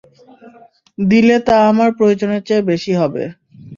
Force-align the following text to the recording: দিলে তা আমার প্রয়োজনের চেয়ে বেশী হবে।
দিলে 0.97 1.35
তা 1.47 1.55
আমার 1.69 1.89
প্রয়োজনের 1.97 2.41
চেয়ে 2.47 2.67
বেশী 2.69 2.93
হবে। 2.95 3.23